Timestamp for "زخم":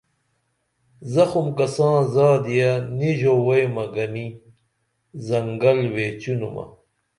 1.13-1.47